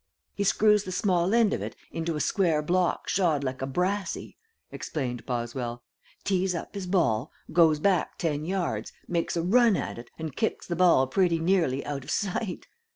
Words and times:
"He 0.33 0.43
screws 0.43 0.83
the 0.83 0.91
small 0.91 1.31
end 1.31 1.53
of 1.53 1.61
it 1.61 1.75
into 1.91 2.15
a 2.15 2.19
square 2.21 2.63
block 2.63 3.07
shod 3.07 3.43
like 3.43 3.61
a 3.61 3.67
brassey," 3.67 4.35
explained 4.71 5.27
Boswell, 5.27 5.83
"tees 6.23 6.55
up 6.55 6.73
his 6.73 6.87
ball, 6.87 7.31
goes 7.53 7.79
back 7.79 8.17
ten 8.17 8.43
yards, 8.43 8.91
makes 9.07 9.37
a 9.37 9.43
run 9.43 9.77
at 9.77 9.99
it 9.99 10.09
and 10.17 10.35
kicks 10.35 10.65
the 10.65 10.75
ball 10.75 11.05
pretty 11.05 11.37
nearly 11.37 11.85
out 11.85 12.03
of 12.03 12.09
sight. 12.09 12.65